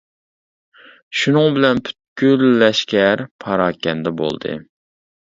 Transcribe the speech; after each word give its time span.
شۇنىڭ 1.17 1.43
بىلەن 1.57 1.81
پۈتكۈل 1.89 2.45
لەشكەر 2.61 3.21
پاراكەندە 3.45 4.15
بولدى. 4.23 4.55